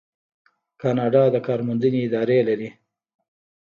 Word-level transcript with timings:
کاناډا 0.81 1.23
د 1.33 1.35
کار 1.47 1.59
موندنې 1.67 1.99
ادارې 2.07 2.39
لري. 2.47 2.69